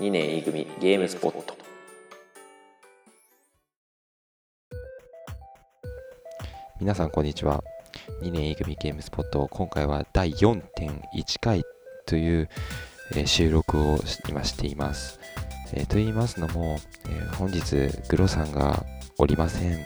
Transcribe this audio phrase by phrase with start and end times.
[0.00, 1.54] 2年 E 組ゲームスポット。
[6.80, 7.62] 皆さんこんにちは。
[8.22, 11.62] 2年 E 組ゲームスポット今回は第4.1回
[12.06, 12.48] という、
[13.12, 15.20] えー収録を今しています、
[15.74, 18.82] えーと言いますのも、えー本日グロさんが
[19.18, 19.84] おりません。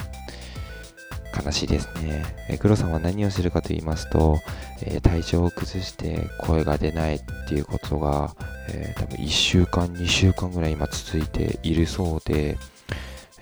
[1.34, 4.38] 悲しいですね、えーグロさんは何をするかと言いますと、
[4.82, 8.34] えー体調を崩して声が出ないっていうことが、
[8.68, 12.56] えー多分1週間2週間ぐらい今続いているそうで、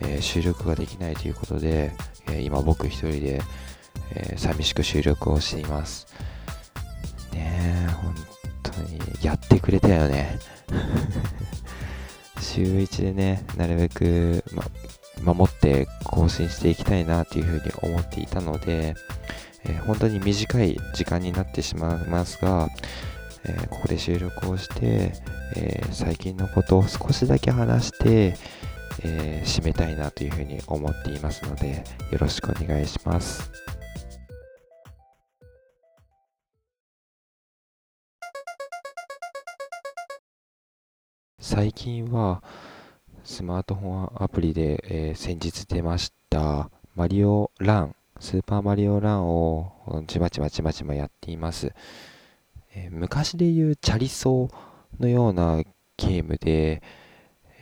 [0.00, 1.92] え収録ができないということで、
[2.30, 3.42] え今僕一人で、
[4.14, 6.06] え寂しく収録をしています。
[7.32, 8.14] ねえ本
[8.62, 10.38] 当にやってくれたよね。
[12.40, 14.64] 週1でねなるべく、ま、
[15.22, 18.94] 守って更新していきたいなというふうに思っていたので、
[19.64, 22.68] えー本当に短い時間になってしまいますが、
[23.44, 25.12] えーここで収録をして、
[25.56, 28.36] えー最近のことを少しだけ話して、
[29.04, 33.50] え締めたいなというふうに思っていますのでよろしくお願いします。
[41.40, 42.42] 最近は
[43.24, 49.72] スマートフォンアプリで、えー先日出ましたマリオランスーパーマリオランを
[50.08, 51.72] ちまちまちまちまやっています、
[52.74, 55.62] えー昔で言うチャリソーのような
[55.96, 56.82] ゲームで、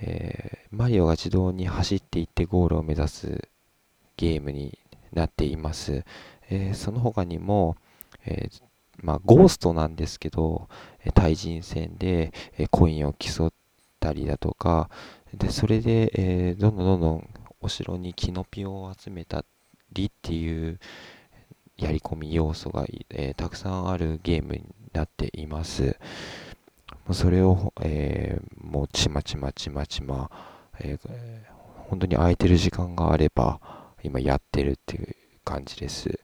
[0.00, 3.48] えーマリオが自動に走っていってゴールを目指す
[4.16, 4.78] ゲームに
[5.12, 6.04] なっています。
[6.48, 7.76] えーその他にも、
[8.24, 8.62] えー
[9.02, 10.68] まあ、ゴーストなんですけど、
[11.04, 13.52] え対人戦で、えコインを競っ
[14.00, 14.90] たりだとか、
[15.34, 19.44] でそれで、えーどんどんどんどんお城にキノピオを集めた
[19.92, 20.80] りっていう
[21.76, 25.96] やり込み要素が、えーたくさんあるゲームになっています。
[27.06, 30.30] もうそれを、えーもうちまちまちまちま、
[30.80, 33.58] ええー本当に空いてる時間があれば
[34.04, 36.20] 今やってるっていう感じです。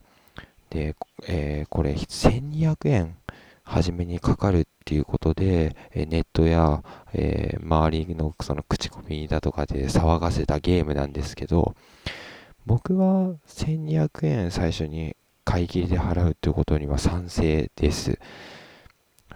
[0.71, 0.95] で、
[1.29, 3.17] えーこれ1200円
[3.67, 6.83] 初めにかかるっていうことで、えネットや、
[7.13, 11.75] えー周りのその口コミだとかで騒がせたゲームなんですけど
[12.67, 18.19] 僕は1200円最初に買い切りで払うということには賛成です。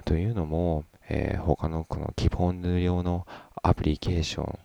[0.05, 3.27] というのも、えー他のこの基本無料の
[3.63, 4.59] アプリケーション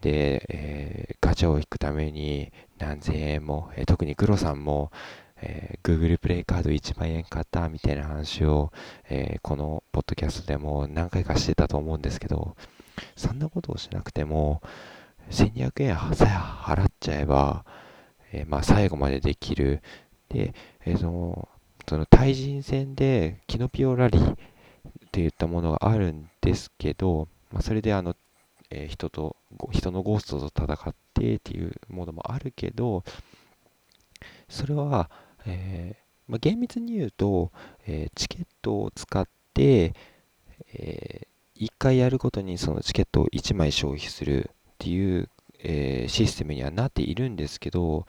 [0.00, 4.90] で、えーガチャを引くために何千円も、えー特にグロさんも、
[5.42, 8.72] えー Google プレイカード1万円買ったみたいな話を、
[9.08, 12.56] えーこのポッドキャストでも何回かしてたと思うんですけど
[13.16, 14.60] そんなことをしなくても
[15.30, 16.28] 1200円さえ
[16.72, 17.64] 払っちゃえば、
[18.32, 19.82] えーまあ、最後までできる。
[20.28, 20.54] で、
[20.84, 21.48] えーその
[21.88, 24.36] その対人戦でキノピオラリーっ
[25.10, 28.14] ていったものがあるんですけど、まあ、それであの、
[28.70, 29.36] えー人と
[29.70, 33.04] 人のゴーストと戦ってっていうものもあるけど
[34.48, 35.10] それは、
[35.48, 37.50] えーまあ、厳密に言うと、
[37.86, 39.94] えーチケットを使って、
[40.74, 41.26] え
[41.56, 45.28] 1回やるごとにそのチケットを1枚消費するっていう、
[45.60, 48.06] えーシステムにはなっているんですけど、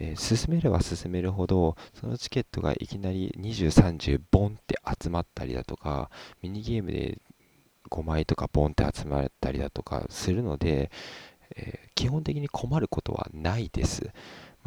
[0.00, 6.08] え進めれば進めるほどそのチケットがいきなり2030ボンって集まったりだとか
[6.40, 7.18] ミニゲームで
[7.90, 10.90] 5枚とかボンって集まったりだとかするので、
[11.56, 14.10] え基本的に困ることはないです、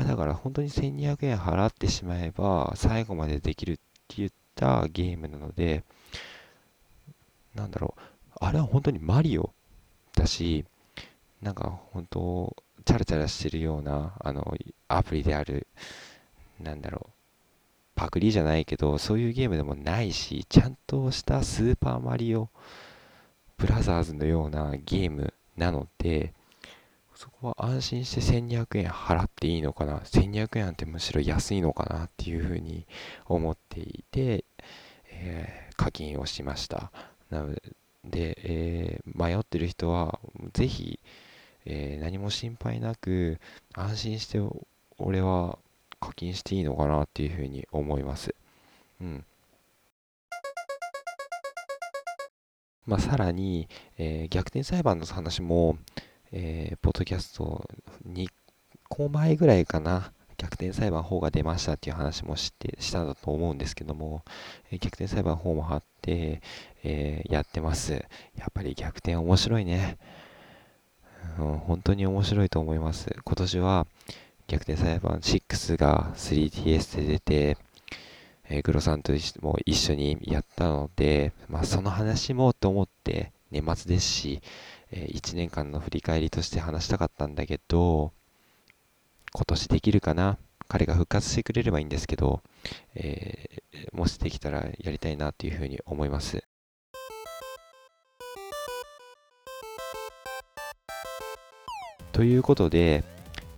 [0.01, 3.75] まあ、だから本当に1200円払ってしまえば最後までできるっ
[4.07, 5.83] て言ったゲームなので
[7.53, 8.01] なんだろう。
[8.39, 9.53] あれは本当にマリオ
[10.15, 10.65] だし
[11.43, 14.55] なんか本当チャラチャラしてるようなあの
[14.87, 15.67] アプリである
[16.59, 17.11] なんだろう。
[17.93, 22.49] パクリじゃないけどそういうゲームでもないしちゃんとしたスーパーマリオ
[23.57, 26.33] ブラザーズのようなゲームなので
[27.21, 29.99] そこは安心して1200円払っていいのかな。
[29.99, 32.87] 1200円なんてむしろ安いのかなっていうふうに
[33.27, 34.43] 思っていて、
[35.11, 36.91] えー課金をしました。
[37.29, 37.53] なの
[38.03, 40.19] で、えー迷ってる人は
[40.53, 40.99] ぜひ、
[41.65, 43.39] えー何も心配なく
[43.75, 44.39] 安心して
[44.97, 45.59] 俺は
[45.99, 48.33] 課金していいのかなっていうふうに思います。
[48.99, 49.25] うん。
[52.87, 53.69] まあ、さらに、
[53.99, 55.77] えー逆転裁判の話も、
[56.31, 57.67] えーポッドキャスト
[58.07, 58.27] 2
[58.87, 64.23] 個前ぐらいかな、逆転裁判法が出ましたっていう話もしてしたと思うんですけども、
[64.71, 66.41] えー逆転裁判法も貼って、
[66.83, 67.93] えーやってます。
[67.93, 69.97] やっぱり逆転面白いね。
[71.37, 73.13] うん、本当に面白いと思います。
[73.23, 73.87] 今年は
[74.47, 77.57] 逆転裁判6が 3DS で出て、
[78.49, 84.41] えーグロさんとも一緒にやったので、まあ、その話もと思って年末ですし、
[84.91, 88.11] え1年間の振り返りとして話したかったんだけど、
[89.33, 90.37] 今年できるかな？
[90.67, 92.41] 彼が復活してくれればいいんですけど、
[92.95, 96.43] えー、もしできたらやりたいなというふうに思います。
[102.13, 103.03] ということで、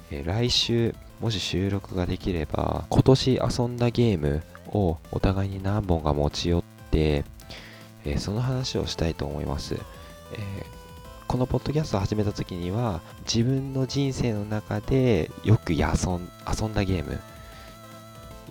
[0.09, 7.25] えー、来週もし収録ができれば今年遊んだゲームをお互いに何本か持ち寄って、
[8.06, 9.81] えー、その話をしたいと思います、えー、
[11.33, 17.19] このポッドキャストを始めた時には自分の人生の中でよく遊ん遊んだゲーム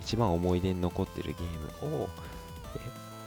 [0.01, 2.09] 一番思い出に残ってるゲームを、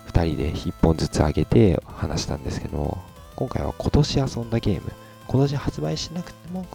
[0.07, 2.97] 2人で1本ずつ上げて話したんですけど
[3.37, 4.91] 今回は今年遊んだゲーム
[5.25, 6.65] 今年発売しなくても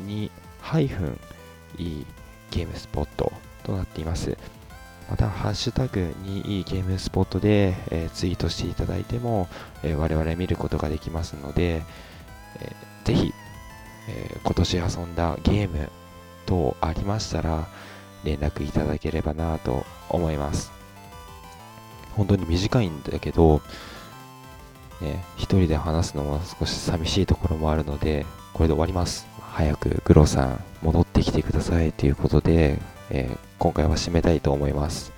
[0.00, 0.30] ー、に
[0.62, 2.06] -e
[2.50, 3.32] ゲームスポット
[3.64, 4.36] となっています。
[5.10, 9.48] また、ハッシュタグにいいゲームスポットで、えー、ツイートしていただいても、
[9.82, 11.82] えー、我々見ることができますので、
[12.60, 13.32] えー、ぜひ、
[14.08, 15.90] えー、今年遊んだゲーム
[16.46, 17.66] 等ありましたら、
[18.24, 20.72] 連絡いただければなと思います。
[22.16, 23.62] 本当に短いんだけど、
[25.00, 29.26] ね、一人で話すのも少し寂しいところもあるので、これで終わります。
[29.52, 32.78] 早くグロさん戻ってきてくださいということで、
[33.10, 35.12] えー、今回は締めたいと思います。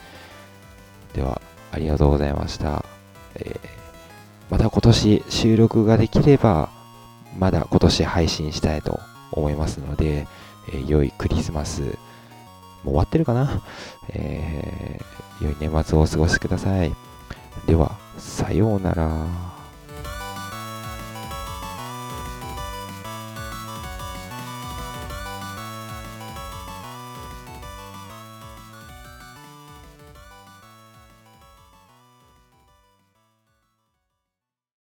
[1.14, 1.40] では、
[1.70, 2.84] ありがとうございました。
[3.36, 3.58] えー、
[4.50, 6.70] また今年収録ができれば、
[7.38, 9.00] まだ今年配信したいと
[9.32, 10.26] 思いますので、
[10.72, 11.98] えー、良いクリスマス、
[12.84, 13.62] もう終わってるかな、
[14.10, 16.94] えー、良い年末をお過ごしください。
[17.66, 19.43] では、さようなら。